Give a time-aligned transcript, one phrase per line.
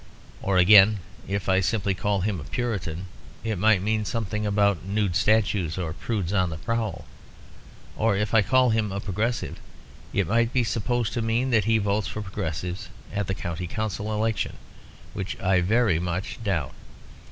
[0.41, 0.97] Or, again,
[1.27, 3.05] if I simply called him a Puritan,
[3.43, 7.05] it might mean something about nude statues or "prudes on the prowl."
[7.95, 9.59] Or if I called him a Progressive,
[10.11, 14.11] it might be supposed to mean that he votes for Progressives at the County Council
[14.11, 14.55] election,
[15.13, 16.73] which I very much doubt.